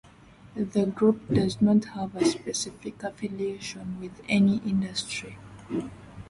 [0.55, 5.37] The group does not have a specific affiliation with any industry.